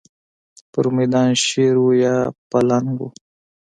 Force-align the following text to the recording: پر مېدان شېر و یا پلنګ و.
پر 0.71 0.85
مېدان 0.95 1.29
شېر 1.45 1.75
و 1.83 1.87
یا 2.03 2.15
پلنګ 2.49 2.95
و. 3.03 3.09